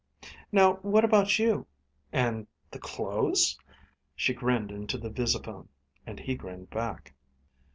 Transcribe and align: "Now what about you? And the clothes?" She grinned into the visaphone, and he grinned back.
"Now 0.51 0.77
what 0.77 1.05
about 1.05 1.37
you? 1.37 1.67
And 2.11 2.47
the 2.71 2.79
clothes?" 2.79 3.59
She 4.15 4.33
grinned 4.33 4.71
into 4.71 4.97
the 4.97 5.11
visaphone, 5.11 5.67
and 6.07 6.19
he 6.19 6.33
grinned 6.33 6.71
back. 6.71 7.13